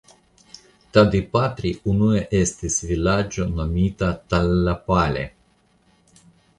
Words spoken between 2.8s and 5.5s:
vilaĝo nomita Tallapalle.